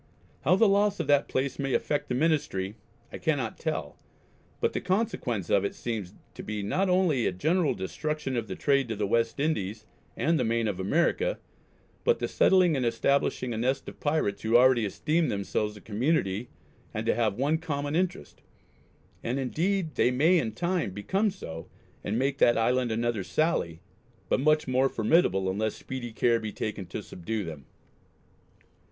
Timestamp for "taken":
26.51-26.87